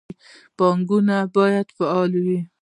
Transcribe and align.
بانکونه 0.57 1.17
باید 1.37 1.67
فعال 1.77 2.11
وي 2.25 2.39